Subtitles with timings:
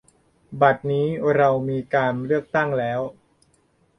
[0.61, 2.99] บัดนี้เรามีการเลือกตั้งแล้ว